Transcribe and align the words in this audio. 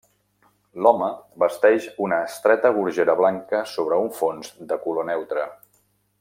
L'home 0.85 1.09
vesteix 1.43 1.85
una 2.05 2.19
estreta 2.29 2.71
gorgera 2.79 3.17
blanca 3.21 3.61
sobre 3.75 4.01
un 4.07 4.11
fons 4.23 4.51
de 4.73 4.79
color 4.87 5.09
neutre. 5.13 5.47